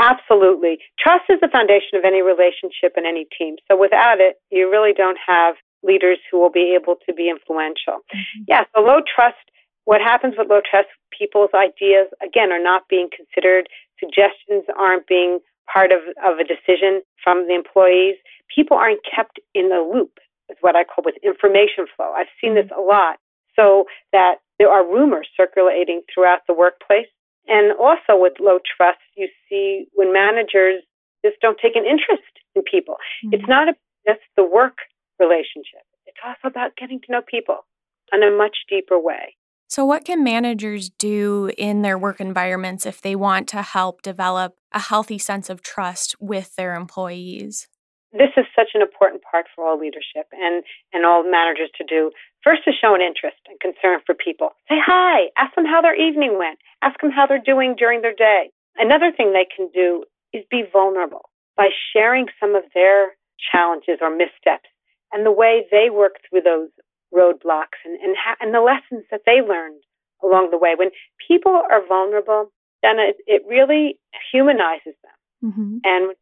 Absolutely. 0.00 0.78
Trust 0.98 1.24
is 1.28 1.36
the 1.42 1.52
foundation 1.52 1.92
of 1.98 2.06
any 2.06 2.22
relationship 2.22 2.96
and 2.96 3.04
any 3.04 3.26
team. 3.36 3.56
So 3.70 3.76
without 3.76 4.20
it, 4.20 4.36
you 4.50 4.70
really 4.70 4.94
don't 4.96 5.18
have 5.26 5.56
leaders 5.82 6.16
who 6.30 6.40
will 6.40 6.50
be 6.50 6.74
able 6.74 6.96
to 7.06 7.12
be 7.12 7.28
influential. 7.28 8.00
Mm-hmm. 8.16 8.44
Yeah, 8.48 8.64
so 8.74 8.80
low 8.80 9.00
trust, 9.04 9.44
what 9.84 10.00
happens 10.00 10.36
with 10.38 10.48
low 10.48 10.62
trust, 10.64 10.88
people's 11.12 11.50
ideas, 11.52 12.08
again, 12.24 12.50
are 12.50 12.62
not 12.62 12.88
being 12.88 13.10
considered. 13.14 13.68
Suggestions 14.00 14.64
aren't 14.74 15.06
being 15.06 15.40
part 15.72 15.92
of, 15.92 16.00
of 16.24 16.38
a 16.38 16.44
decision 16.44 17.02
from 17.22 17.46
the 17.48 17.54
employees. 17.54 18.16
People 18.54 18.76
aren't 18.76 19.00
kept 19.04 19.40
in 19.54 19.68
the 19.68 19.82
loop, 19.82 20.18
is 20.48 20.56
what 20.60 20.76
I 20.76 20.84
call 20.84 21.04
with 21.04 21.16
information 21.22 21.86
flow. 21.96 22.12
I've 22.12 22.32
seen 22.40 22.54
this 22.54 22.70
a 22.76 22.80
lot. 22.80 23.18
So 23.56 23.84
that 24.12 24.36
there 24.58 24.70
are 24.70 24.84
rumors 24.86 25.28
circulating 25.36 26.02
throughout 26.12 26.40
the 26.46 26.54
workplace, 26.54 27.08
And 27.48 27.72
also 27.78 28.18
with 28.18 28.34
low 28.40 28.58
trust, 28.58 28.98
you 29.16 29.28
see 29.48 29.86
when 29.94 30.12
managers 30.12 30.82
just 31.24 31.40
don't 31.40 31.58
take 31.60 31.76
an 31.76 31.84
interest 31.84 32.26
in 32.54 32.62
people. 32.62 32.96
Mm-hmm. 33.24 33.34
It's 33.34 33.48
not 33.48 33.68
just 34.06 34.20
the 34.36 34.44
work 34.44 34.78
relationship. 35.18 35.84
It's 36.06 36.18
also 36.24 36.48
about 36.48 36.76
getting 36.76 37.00
to 37.00 37.12
know 37.12 37.22
people 37.22 37.64
in 38.12 38.22
a 38.22 38.30
much 38.30 38.56
deeper 38.68 38.98
way. 38.98 39.34
So, 39.68 39.84
what 39.84 40.04
can 40.04 40.22
managers 40.22 40.90
do 40.90 41.50
in 41.58 41.82
their 41.82 41.98
work 41.98 42.20
environments 42.20 42.86
if 42.86 43.02
they 43.02 43.16
want 43.16 43.48
to 43.48 43.62
help 43.62 44.02
develop 44.02 44.54
a 44.72 44.78
healthy 44.78 45.18
sense 45.18 45.50
of 45.50 45.62
trust 45.62 46.14
with 46.20 46.54
their 46.54 46.74
employees? 46.74 47.66
This 48.12 48.30
is 48.36 48.46
such 48.54 48.70
an 48.74 48.80
important 48.80 49.22
part 49.22 49.46
for 49.54 49.66
all 49.66 49.78
leadership 49.78 50.30
and, 50.32 50.62
and 50.92 51.04
all 51.04 51.28
managers 51.28 51.70
to 51.76 51.84
do. 51.84 52.12
First, 52.44 52.62
to 52.64 52.72
show 52.72 52.94
an 52.94 53.02
interest 53.02 53.36
and 53.48 53.58
concern 53.58 54.00
for 54.06 54.14
people. 54.14 54.50
Say 54.68 54.78
hi, 54.78 55.28
ask 55.36 55.54
them 55.54 55.66
how 55.66 55.82
their 55.82 55.96
evening 55.96 56.38
went, 56.38 56.58
ask 56.80 57.00
them 57.00 57.10
how 57.10 57.26
they're 57.26 57.42
doing 57.42 57.74
during 57.76 58.02
their 58.02 58.14
day. 58.14 58.50
Another 58.76 59.10
thing 59.10 59.32
they 59.32 59.48
can 59.50 59.68
do 59.74 60.04
is 60.32 60.44
be 60.50 60.62
vulnerable 60.72 61.28
by 61.56 61.68
sharing 61.92 62.26
some 62.38 62.54
of 62.54 62.62
their 62.72 63.16
challenges 63.52 63.98
or 64.00 64.10
missteps 64.14 64.70
and 65.12 65.26
the 65.26 65.32
way 65.32 65.66
they 65.70 65.90
work 65.90 66.16
through 66.28 66.42
those 66.42 66.68
roadblocks 67.14 67.80
and, 67.84 67.98
and, 68.00 68.16
ha- 68.16 68.36
and 68.40 68.54
the 68.54 68.60
lessons 68.60 69.04
that 69.10 69.22
they 69.26 69.40
learned 69.40 69.82
along 70.22 70.50
the 70.50 70.58
way. 70.58 70.74
When 70.76 70.90
people 71.26 71.52
are 71.52 71.86
vulnerable, 71.86 72.52
then 72.82 72.98
it, 72.98 73.16
it 73.26 73.42
really 73.48 73.98
humanizes 74.32 74.94
them. 75.02 75.50
Mm-hmm. 75.50 75.76
And 75.84 76.14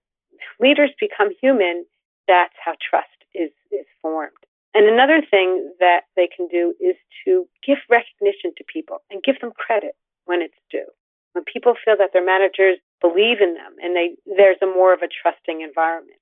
leaders 0.61 0.91
become 1.00 1.31
human, 1.41 1.85
that's 2.26 2.55
how 2.64 2.75
trust 2.79 3.09
is, 3.35 3.50
is 3.71 3.87
formed. 4.03 4.33
And 4.75 4.87
another 4.87 5.23
thing 5.23 5.71
that 5.79 6.03
they 6.17 6.29
can 6.29 6.49
do 6.49 6.75
is 6.81 6.97
to 7.25 7.47
give 7.64 7.79
recognition 7.88 8.50
to 8.59 8.64
people 8.67 8.99
and 9.11 9.23
give 9.23 9.38
them 9.41 9.53
credit 9.55 9.95
when 10.25 10.43
it's 10.43 10.59
due. 10.71 10.87
When 11.33 11.45
people 11.45 11.75
feel 11.85 11.95
that 11.99 12.11
their 12.12 12.25
managers 12.25 12.79
believe 13.00 13.41
in 13.41 13.55
them 13.55 13.75
and 13.83 13.95
they, 13.95 14.17
there's 14.26 14.59
a 14.62 14.67
more 14.67 14.93
of 14.93 15.03
a 15.03 15.09
trusting 15.09 15.61
environment. 15.61 16.19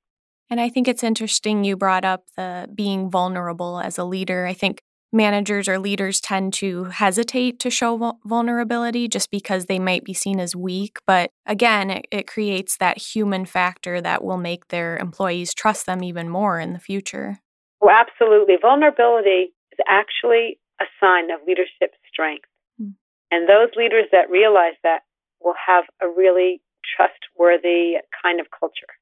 And 0.52 0.60
I 0.60 0.68
think 0.68 0.86
it's 0.86 1.02
interesting 1.02 1.64
you 1.64 1.78
brought 1.78 2.04
up 2.04 2.26
the 2.36 2.68
being 2.74 3.10
vulnerable 3.10 3.80
as 3.80 3.96
a 3.96 4.04
leader. 4.04 4.44
I 4.44 4.52
think 4.52 4.82
managers 5.10 5.66
or 5.66 5.78
leaders 5.78 6.20
tend 6.20 6.52
to 6.52 6.84
hesitate 6.84 7.58
to 7.60 7.70
show 7.70 8.18
vulnerability 8.26 9.08
just 9.08 9.30
because 9.30 9.64
they 9.64 9.78
might 9.78 10.04
be 10.04 10.12
seen 10.12 10.38
as 10.38 10.54
weak. 10.54 10.98
But 11.06 11.30
again, 11.46 11.88
it, 11.88 12.06
it, 12.10 12.26
creates 12.26 12.76
that 12.76 12.98
human 12.98 13.46
factor 13.46 14.02
that 14.02 14.22
will 14.22 14.36
make 14.36 14.68
their 14.68 14.98
employees 14.98 15.54
trust 15.54 15.86
them 15.86 16.04
even 16.04 16.28
more 16.28 16.60
in 16.60 16.74
the 16.74 16.78
future. 16.78 17.38
Well, 17.80 17.96
absolutely. 17.98 18.56
Vulnerability 18.60 19.54
is 19.72 19.78
actually 19.88 20.58
a 20.78 20.84
sign 21.00 21.30
of 21.30 21.40
leadership 21.46 21.94
strength. 22.12 22.44
Hmm. 22.78 22.90
And 23.30 23.48
those 23.48 23.70
leaders 23.74 24.04
that 24.12 24.28
realize 24.28 24.76
that 24.82 25.00
will 25.40 25.56
have 25.66 25.84
a 26.02 26.08
really 26.08 26.60
trustworthy 26.94 27.94
kind 28.22 28.38
of 28.38 28.48
culture. 28.50 28.92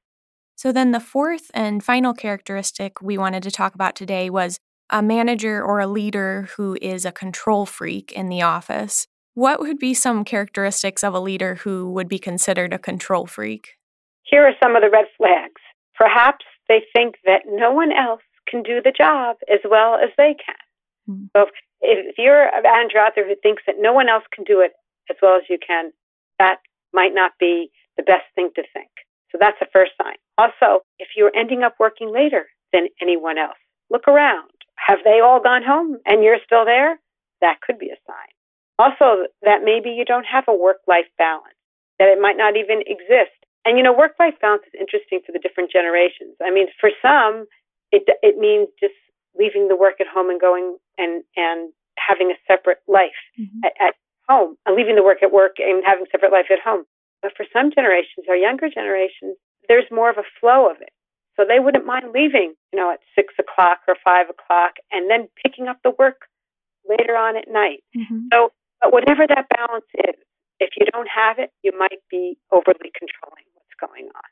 So, 0.61 0.71
then 0.71 0.91
the 0.91 0.99
fourth 0.99 1.49
and 1.55 1.83
final 1.83 2.13
characteristic 2.13 3.01
we 3.01 3.17
wanted 3.17 3.41
to 3.41 3.49
talk 3.49 3.73
about 3.73 3.95
today 3.95 4.29
was 4.29 4.59
a 4.91 5.01
manager 5.01 5.59
or 5.59 5.79
a 5.79 5.87
leader 5.87 6.49
who 6.55 6.77
is 6.79 7.03
a 7.03 7.11
control 7.11 7.65
freak 7.65 8.11
in 8.11 8.29
the 8.29 8.43
office. 8.43 9.07
What 9.33 9.59
would 9.59 9.79
be 9.79 9.95
some 9.95 10.23
characteristics 10.23 11.03
of 11.03 11.15
a 11.15 11.19
leader 11.19 11.55
who 11.55 11.89
would 11.93 12.07
be 12.07 12.19
considered 12.19 12.73
a 12.73 12.77
control 12.77 13.25
freak? 13.25 13.79
Here 14.21 14.43
are 14.43 14.53
some 14.61 14.75
of 14.75 14.83
the 14.83 14.91
red 14.91 15.05
flags. 15.17 15.61
Perhaps 15.95 16.45
they 16.69 16.83
think 16.95 17.15
that 17.25 17.41
no 17.47 17.71
one 17.71 17.91
else 17.91 18.21
can 18.47 18.61
do 18.61 18.83
the 18.83 18.93
job 18.95 19.37
as 19.51 19.61
well 19.67 19.95
as 19.95 20.11
they 20.15 20.35
can. 20.45 20.61
Mm-hmm. 21.09 21.25
So, 21.35 21.47
if, 21.81 22.05
if 22.11 22.15
you're 22.19 22.49
a 22.49 22.61
manager 22.61 22.99
out 22.99 23.13
there 23.15 23.27
who 23.27 23.33
thinks 23.41 23.63
that 23.65 23.77
no 23.79 23.93
one 23.93 24.09
else 24.09 24.25
can 24.31 24.43
do 24.43 24.59
it 24.59 24.73
as 25.09 25.17
well 25.23 25.37
as 25.37 25.49
you 25.49 25.57
can, 25.57 25.91
that 26.37 26.57
might 26.93 27.15
not 27.15 27.31
be 27.39 27.71
the 27.97 28.03
best 28.03 28.25
thing 28.35 28.51
to 28.53 28.61
think. 28.75 28.91
So 29.31 29.37
that's 29.39 29.59
the 29.59 29.67
first 29.71 29.91
sign. 30.01 30.15
Also, 30.37 30.83
if 30.99 31.09
you're 31.15 31.31
ending 31.35 31.63
up 31.63 31.75
working 31.79 32.11
later 32.11 32.47
than 32.73 32.87
anyone 33.01 33.37
else, 33.37 33.57
look 33.89 34.07
around. 34.07 34.49
Have 34.75 34.99
they 35.03 35.19
all 35.23 35.41
gone 35.41 35.63
home 35.63 35.97
and 36.05 36.23
you're 36.23 36.39
still 36.45 36.65
there? 36.65 36.99
That 37.41 37.61
could 37.61 37.79
be 37.79 37.87
a 37.87 37.99
sign. 38.07 38.31
Also, 38.79 39.27
that 39.43 39.63
maybe 39.63 39.91
you 39.91 40.05
don't 40.05 40.25
have 40.25 40.45
a 40.47 40.55
work 40.55 40.77
life 40.87 41.05
balance, 41.17 41.55
that 41.99 42.09
it 42.09 42.19
might 42.19 42.37
not 42.37 42.57
even 42.57 42.81
exist. 42.87 43.35
And 43.63 43.77
you 43.77 43.83
know, 43.83 43.93
work 43.93 44.13
life 44.19 44.33
balance 44.41 44.63
is 44.65 44.73
interesting 44.79 45.19
for 45.25 45.31
the 45.31 45.39
different 45.39 45.71
generations. 45.71 46.35
I 46.41 46.51
mean, 46.51 46.67
for 46.79 46.89
some, 47.01 47.45
it, 47.91 48.03
it 48.23 48.37
means 48.37 48.69
just 48.79 48.95
leaving 49.37 49.67
the 49.67 49.75
work 49.75 50.01
at 50.01 50.07
home 50.07 50.29
and 50.29 50.41
going 50.41 50.77
and, 50.97 51.23
and 51.35 51.71
having 51.97 52.31
a 52.31 52.39
separate 52.47 52.79
life 52.87 53.21
mm-hmm. 53.39 53.59
at, 53.63 53.73
at 53.79 53.93
home, 54.27 54.57
and 54.65 54.75
leaving 54.75 54.95
the 54.95 55.03
work 55.03 55.21
at 55.21 55.31
work 55.31 55.57
and 55.59 55.83
having 55.85 56.05
separate 56.11 56.31
life 56.31 56.49
at 56.49 56.59
home. 56.63 56.85
But 57.21 57.33
for 57.37 57.45
some 57.53 57.71
generations, 57.73 58.25
our 58.29 58.35
younger 58.35 58.69
generations, 58.69 59.37
there's 59.67 59.85
more 59.91 60.09
of 60.09 60.17
a 60.17 60.27
flow 60.39 60.69
of 60.69 60.81
it. 60.81 60.93
So 61.37 61.45
they 61.47 61.59
wouldn't 61.59 61.85
mind 61.85 62.11
leaving, 62.13 62.53
you 62.73 62.79
know, 62.79 62.91
at 62.91 62.99
six 63.15 63.33
o'clock 63.39 63.79
or 63.87 63.95
five 64.03 64.27
o'clock 64.29 64.73
and 64.91 65.09
then 65.09 65.27
picking 65.41 65.67
up 65.67 65.77
the 65.83 65.93
work 65.97 66.27
later 66.87 67.15
on 67.15 67.37
at 67.37 67.47
night. 67.47 67.83
Mm-hmm. 67.95 68.27
So, 68.33 68.51
but 68.81 68.91
whatever 68.91 69.25
that 69.27 69.47
balance 69.55 69.85
is, 70.09 70.15
if 70.59 70.71
you 70.77 70.85
don't 70.91 71.07
have 71.07 71.39
it, 71.39 71.51
you 71.63 71.71
might 71.77 72.01
be 72.09 72.37
overly 72.51 72.91
controlling 72.97 73.45
what's 73.53 73.77
going 73.79 74.09
on. 74.13 74.29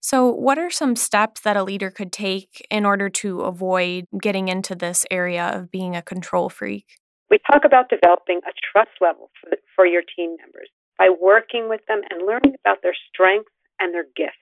So, 0.00 0.30
what 0.30 0.58
are 0.58 0.70
some 0.70 0.96
steps 0.96 1.40
that 1.40 1.56
a 1.56 1.64
leader 1.64 1.90
could 1.90 2.12
take 2.12 2.66
in 2.70 2.86
order 2.86 3.08
to 3.10 3.40
avoid 3.40 4.04
getting 4.20 4.48
into 4.48 4.74
this 4.74 5.04
area 5.10 5.50
of 5.52 5.70
being 5.70 5.96
a 5.96 6.02
control 6.02 6.48
freak? 6.48 6.86
We 7.30 7.38
talk 7.50 7.64
about 7.64 7.90
developing 7.90 8.40
a 8.46 8.52
trust 8.72 8.92
level 9.00 9.30
for, 9.40 9.50
the, 9.50 9.56
for 9.74 9.86
your 9.86 10.02
team 10.16 10.36
members 10.38 10.70
by 10.98 11.08
working 11.08 11.68
with 11.68 11.80
them 11.86 12.02
and 12.10 12.26
learning 12.26 12.54
about 12.64 12.82
their 12.82 12.96
strengths 13.08 13.52
and 13.80 13.94
their 13.94 14.06
gifts. 14.16 14.36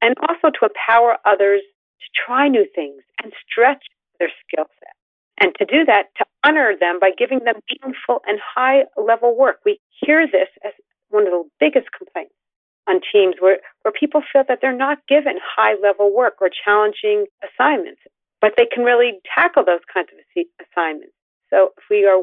And 0.00 0.14
also 0.18 0.50
to 0.50 0.66
empower 0.66 1.18
others 1.24 1.62
to 2.00 2.06
try 2.26 2.48
new 2.48 2.66
things 2.74 3.02
and 3.22 3.32
stretch 3.46 3.84
their 4.18 4.30
skill 4.46 4.66
set. 4.78 4.94
And 5.40 5.54
to 5.58 5.64
do 5.64 5.84
that, 5.86 6.14
to 6.18 6.24
honor 6.44 6.74
them 6.78 6.98
by 7.00 7.10
giving 7.16 7.40
them 7.44 7.56
meaningful 7.70 8.22
and 8.26 8.38
high 8.38 8.84
level 8.96 9.36
work. 9.36 9.60
We 9.64 9.80
hear 10.00 10.26
this 10.26 10.48
as 10.64 10.72
one 11.08 11.26
of 11.26 11.32
the 11.32 11.44
biggest 11.58 11.88
complaints 11.96 12.34
on 12.88 13.00
teams 13.12 13.36
where, 13.38 13.58
where 13.82 13.92
people 13.92 14.22
feel 14.32 14.42
that 14.48 14.58
they're 14.60 14.76
not 14.76 14.98
given 15.08 15.38
high 15.42 15.74
level 15.82 16.14
work 16.14 16.34
or 16.40 16.50
challenging 16.50 17.26
assignments, 17.42 18.00
but 18.40 18.54
they 18.56 18.66
can 18.66 18.84
really 18.84 19.20
tackle 19.34 19.64
those 19.64 19.82
kinds 19.92 20.08
of 20.12 20.44
assignments. 20.60 21.14
So 21.50 21.70
if 21.76 21.84
we 21.90 22.06
are 22.06 22.22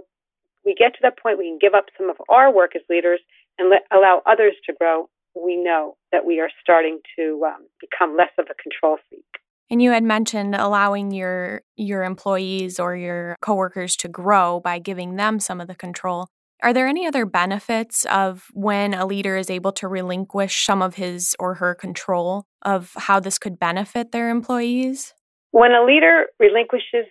we 0.66 0.75
get 0.75 0.94
to 0.94 1.00
that 1.04 1.18
point 1.18 1.38
we 1.38 1.48
can 1.48 1.60
give 1.60 1.74
up 1.74 1.86
some 1.98 2.10
of 2.10 2.18
our 2.28 2.54
work 2.54 2.75
as 2.75 2.82
leaders 2.89 3.22
and 3.60 3.70
let, 3.70 3.84
allow 3.92 4.22
others 4.25 4.56
to 4.66 4.74
grow, 4.74 5.10
we 5.36 5.56
know 5.56 5.98
that 6.12 6.25
we 6.25 6.39
are 6.39 6.50
starting 6.62 7.00
to 7.18 7.44
um, 7.46 7.68
become 7.80 8.18
less 8.18 8.32
of 8.39 8.48
a 8.50 8.62
control 8.62 8.98
freak. 9.10 9.25
And 9.70 9.82
you 9.82 9.92
had 9.92 10.04
mentioned 10.04 10.56
allowing 10.56 11.12
your 11.12 11.62
your 11.75 12.04
employees 12.04 12.80
or 12.80 12.96
your 12.96 13.36
coworkers 13.42 13.96
to 13.98 14.08
grow 14.08 14.60
by 14.60 14.80
giving 14.80 15.16
them 15.16 15.39
some 15.39 15.62
of 15.62 15.68
the 15.68 15.75
control. 15.75 16.28
Are 16.63 16.74
there 16.74 16.88
any 16.88 17.06
other 17.06 17.25
benefits 17.25 18.04
of 18.06 18.48
when 18.54 18.94
a 18.94 19.06
leader 19.06 19.38
is 19.38 19.50
able 19.50 19.72
to 19.74 19.88
relinquish 19.88 20.66
some 20.66 20.82
of 20.82 20.96
his 20.96 21.36
or 21.39 21.56
her 21.56 21.75
control 21.75 22.46
of 22.63 22.92
how 22.98 23.20
this 23.20 23.38
could 23.38 23.60
benefit 23.60 24.12
their 24.12 24.30
employees? 24.30 25.13
When 25.51 25.72
a 25.72 25.86
leader 25.86 26.25
relinquishes 26.39 27.06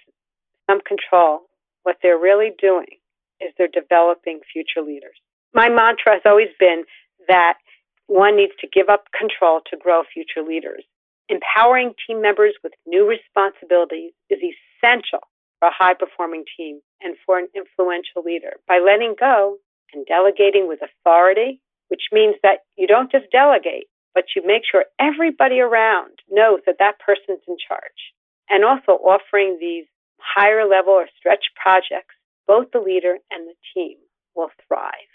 some 0.69 0.81
control, 0.87 1.43
what 1.85 1.97
they're 2.02 2.19
really 2.19 2.50
doing 2.61 2.99
is 3.40 3.52
they're 3.57 3.69
developing 3.69 4.40
future 4.52 4.85
leaders 4.85 5.17
my 5.55 5.69
mantra 5.69 6.14
has 6.14 6.23
always 6.25 6.49
been 6.59 6.85
that 7.28 7.59
one 8.07 8.37
needs 8.37 8.52
to 8.61 8.69
give 8.69 8.88
up 8.88 9.05
control 9.17 9.61
to 9.71 9.76
grow 9.76 10.02
future 10.12 10.47
leaders. 10.47 10.85
Empowering 11.28 11.93
team 12.07 12.23
members 12.23 12.55
with 12.62 12.73
new 12.87 13.07
responsibilities 13.07 14.12
is 14.31 14.38
essential 14.40 15.21
for 15.59 15.69
a 15.69 15.75
high 15.76 15.95
performing 15.95 16.45
team 16.57 16.81
and 17.02 17.17
for 17.26 17.38
an 17.38 17.49
influential 17.55 18.23
leader. 18.25 18.57
By 18.67 18.81
letting 18.85 19.14
go 19.19 19.59
and 19.93 20.07
delegating 20.07 20.69
with 20.69 20.81
authority, 20.83 21.61
which 21.88 22.09
means 22.12 22.37
that 22.43 22.61
you 22.76 22.87
don't 22.87 23.12
just 23.12 23.31
delegate, 23.31 23.88
but 24.14 24.25
you 24.35 24.43
make 24.47 24.62
sure 24.71 24.85
everybody 24.99 25.61
around 25.61 26.19
knows 26.31 26.61
that 26.67 26.76
that 26.78 26.99
person's 26.99 27.45
in 27.47 27.57
charge. 27.57 28.14
And 28.49 28.64
also 28.64 28.93
offering 28.93 29.59
these 29.61 29.85
higher 30.19 30.67
level 30.67 30.95
or 30.95 31.07
stretch 31.19 31.45
projects, 31.61 32.14
both 32.47 32.69
the 32.73 32.81
leader 32.81 33.19
and 33.31 33.47
the 33.47 33.55
team 33.75 33.97
will 34.35 34.49
thrive. 34.67 35.12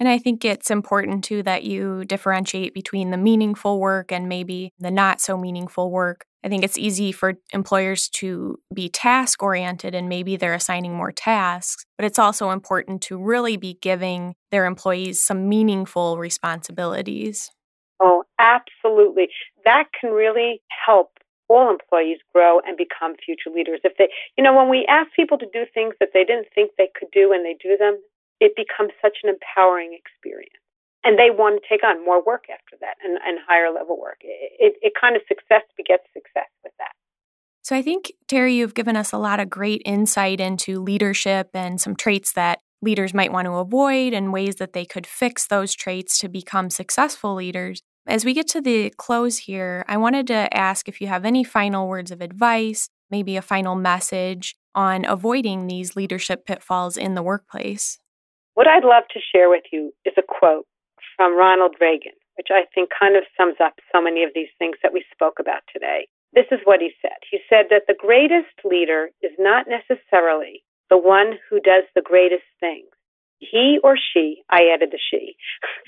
And 0.00 0.08
I 0.08 0.18
think 0.18 0.46
it's 0.46 0.70
important 0.70 1.22
too 1.22 1.42
that 1.42 1.64
you 1.64 2.06
differentiate 2.06 2.72
between 2.72 3.10
the 3.10 3.18
meaningful 3.18 3.78
work 3.78 4.10
and 4.10 4.30
maybe 4.30 4.72
the 4.78 4.90
not 4.90 5.20
so 5.20 5.36
meaningful 5.36 5.90
work. 5.90 6.24
I 6.42 6.48
think 6.48 6.64
it's 6.64 6.78
easy 6.78 7.12
for 7.12 7.34
employers 7.52 8.08
to 8.14 8.58
be 8.72 8.88
task 8.88 9.42
oriented 9.42 9.94
and 9.94 10.08
maybe 10.08 10.36
they're 10.36 10.54
assigning 10.54 10.94
more 10.94 11.12
tasks, 11.12 11.84
but 11.98 12.06
it's 12.06 12.18
also 12.18 12.50
important 12.50 13.02
to 13.02 13.18
really 13.18 13.58
be 13.58 13.78
giving 13.82 14.34
their 14.50 14.64
employees 14.64 15.22
some 15.22 15.50
meaningful 15.50 16.16
responsibilities. 16.16 17.50
Oh, 18.00 18.24
absolutely. 18.38 19.28
That 19.66 19.88
can 20.00 20.12
really 20.12 20.62
help 20.86 21.10
all 21.48 21.68
employees 21.68 22.18
grow 22.32 22.60
and 22.60 22.76
become 22.76 23.16
future 23.22 23.50
leaders. 23.54 23.80
If 23.84 23.98
they, 23.98 24.08
you 24.38 24.44
know, 24.44 24.56
when 24.56 24.70
we 24.70 24.86
ask 24.88 25.10
people 25.14 25.36
to 25.36 25.46
do 25.52 25.64
things 25.74 25.94
that 26.00 26.10
they 26.14 26.24
didn't 26.24 26.46
think 26.54 26.70
they 26.78 26.88
could 26.98 27.10
do 27.12 27.32
and 27.32 27.44
they 27.44 27.56
do 27.60 27.76
them, 27.76 27.98
it 28.40 28.56
becomes 28.56 28.92
such 29.00 29.18
an 29.22 29.30
empowering 29.30 29.96
experience. 29.96 30.56
And 31.04 31.18
they 31.18 31.30
want 31.30 31.62
to 31.62 31.68
take 31.68 31.84
on 31.84 32.04
more 32.04 32.22
work 32.22 32.44
after 32.52 32.76
that 32.80 32.96
and, 33.04 33.18
and 33.24 33.38
higher 33.46 33.72
level 33.72 33.98
work. 33.98 34.18
It, 34.20 34.52
it, 34.58 34.72
it 34.82 34.92
kind 35.00 35.16
of 35.16 35.22
success 35.28 35.62
begets 35.76 36.04
success 36.12 36.48
with 36.64 36.72
that. 36.78 36.92
So 37.62 37.76
I 37.76 37.82
think, 37.82 38.12
Terry, 38.28 38.54
you've 38.54 38.74
given 38.74 38.96
us 38.96 39.12
a 39.12 39.18
lot 39.18 39.40
of 39.40 39.48
great 39.48 39.82
insight 39.84 40.40
into 40.40 40.82
leadership 40.82 41.50
and 41.54 41.80
some 41.80 41.94
traits 41.94 42.32
that 42.32 42.58
leaders 42.82 43.14
might 43.14 43.32
want 43.32 43.46
to 43.46 43.52
avoid 43.52 44.12
and 44.12 44.32
ways 44.32 44.56
that 44.56 44.72
they 44.72 44.84
could 44.84 45.06
fix 45.06 45.46
those 45.46 45.74
traits 45.74 46.18
to 46.18 46.28
become 46.28 46.70
successful 46.70 47.34
leaders. 47.34 47.82
As 48.06 48.24
we 48.24 48.34
get 48.34 48.48
to 48.48 48.60
the 48.60 48.90
close 48.96 49.38
here, 49.38 49.84
I 49.86 49.98
wanted 49.98 50.26
to 50.28 50.54
ask 50.56 50.88
if 50.88 51.00
you 51.00 51.06
have 51.06 51.24
any 51.24 51.44
final 51.44 51.86
words 51.86 52.10
of 52.10 52.20
advice, 52.20 52.88
maybe 53.10 53.36
a 53.36 53.42
final 53.42 53.74
message 53.74 54.56
on 54.74 55.04
avoiding 55.04 55.66
these 55.66 55.96
leadership 55.96 56.46
pitfalls 56.46 56.96
in 56.96 57.14
the 57.14 57.22
workplace. 57.22 57.98
What 58.54 58.68
I'd 58.68 58.84
love 58.84 59.04
to 59.12 59.20
share 59.34 59.48
with 59.48 59.64
you 59.72 59.92
is 60.04 60.14
a 60.18 60.22
quote 60.22 60.66
from 61.16 61.36
Ronald 61.36 61.76
Reagan, 61.80 62.16
which 62.36 62.48
I 62.50 62.64
think 62.74 62.90
kind 62.98 63.16
of 63.16 63.24
sums 63.36 63.56
up 63.62 63.74
so 63.92 64.02
many 64.02 64.24
of 64.24 64.30
these 64.34 64.50
things 64.58 64.76
that 64.82 64.92
we 64.92 65.04
spoke 65.12 65.38
about 65.38 65.62
today. 65.72 66.08
This 66.32 66.46
is 66.50 66.60
what 66.64 66.80
he 66.80 66.90
said. 67.02 67.18
He 67.30 67.38
said 67.48 67.66
that 67.70 67.84
the 67.86 67.98
greatest 67.98 68.54
leader 68.64 69.10
is 69.22 69.32
not 69.38 69.66
necessarily 69.66 70.62
the 70.88 70.98
one 70.98 71.38
who 71.48 71.60
does 71.60 71.84
the 71.94 72.02
greatest 72.02 72.46
things. 72.58 72.88
He 73.38 73.78
or 73.82 73.96
she, 73.96 74.42
I 74.50 74.68
added 74.74 74.90
the 74.92 74.98
she, 74.98 75.36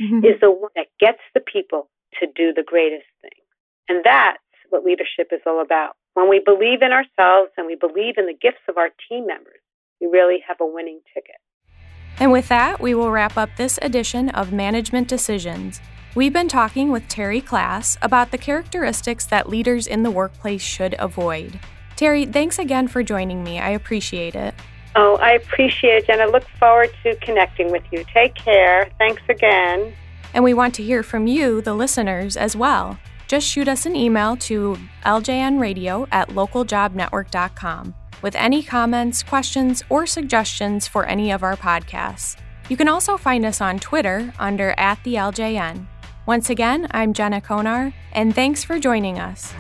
mm-hmm. 0.00 0.24
is 0.24 0.40
the 0.40 0.50
one 0.50 0.70
that 0.74 0.86
gets 0.98 1.20
the 1.34 1.40
people 1.40 1.90
to 2.20 2.26
do 2.26 2.52
the 2.52 2.64
greatest 2.64 3.06
things. 3.20 3.46
And 3.88 4.02
that's 4.04 4.38
what 4.70 4.84
leadership 4.84 5.28
is 5.32 5.40
all 5.46 5.60
about. 5.60 5.96
When 6.14 6.28
we 6.28 6.40
believe 6.44 6.82
in 6.82 6.92
ourselves 6.92 7.52
and 7.56 7.66
we 7.66 7.76
believe 7.76 8.14
in 8.16 8.26
the 8.26 8.38
gifts 8.40 8.64
of 8.68 8.78
our 8.78 8.90
team 9.08 9.26
members, 9.26 9.60
we 10.00 10.06
really 10.06 10.42
have 10.46 10.60
a 10.60 10.66
winning 10.66 11.00
ticket. 11.14 11.36
And 12.18 12.30
with 12.30 12.48
that, 12.48 12.80
we 12.80 12.94
will 12.94 13.10
wrap 13.10 13.36
up 13.36 13.50
this 13.56 13.78
edition 13.82 14.28
of 14.30 14.52
Management 14.52 15.08
Decisions. 15.08 15.80
We've 16.14 16.32
been 16.32 16.48
talking 16.48 16.90
with 16.90 17.08
Terry 17.08 17.40
Klass 17.40 17.96
about 18.02 18.30
the 18.30 18.38
characteristics 18.38 19.24
that 19.26 19.48
leaders 19.48 19.86
in 19.86 20.02
the 20.02 20.10
workplace 20.10 20.60
should 20.60 20.94
avoid. 20.98 21.58
Terry, 21.96 22.26
thanks 22.26 22.58
again 22.58 22.86
for 22.86 23.02
joining 23.02 23.42
me. 23.42 23.58
I 23.58 23.70
appreciate 23.70 24.34
it. 24.34 24.54
Oh, 24.94 25.16
I 25.16 25.32
appreciate 25.32 26.04
it, 26.04 26.10
and 26.10 26.20
I 26.20 26.26
look 26.26 26.46
forward 26.58 26.90
to 27.02 27.16
connecting 27.16 27.72
with 27.72 27.82
you. 27.90 28.04
Take 28.12 28.34
care. 28.34 28.90
Thanks 28.98 29.22
again. 29.28 29.94
And 30.34 30.44
we 30.44 30.52
want 30.52 30.74
to 30.74 30.82
hear 30.82 31.02
from 31.02 31.26
you, 31.26 31.62
the 31.62 31.74
listeners, 31.74 32.36
as 32.36 32.54
well. 32.54 32.98
Just 33.26 33.46
shoot 33.46 33.68
us 33.68 33.86
an 33.86 33.96
email 33.96 34.36
to 34.36 34.76
ljnradio 35.04 36.08
at 36.12 36.28
localjobnetwork.com 36.28 37.94
with 38.22 38.34
any 38.36 38.62
comments, 38.62 39.22
questions, 39.22 39.82
or 39.88 40.06
suggestions 40.06 40.88
for 40.88 41.04
any 41.06 41.30
of 41.32 41.42
our 41.42 41.56
podcasts. 41.56 42.36
You 42.68 42.76
can 42.76 42.88
also 42.88 43.16
find 43.16 43.44
us 43.44 43.60
on 43.60 43.78
Twitter 43.78 44.32
under 44.38 44.74
at 44.78 45.02
the 45.04 45.14
LJN. 45.14 45.86
Once 46.24 46.48
again, 46.48 46.86
I'm 46.92 47.12
Jenna 47.12 47.40
Konar, 47.40 47.92
and 48.12 48.34
thanks 48.34 48.62
for 48.62 48.78
joining 48.78 49.18
us. 49.18 49.52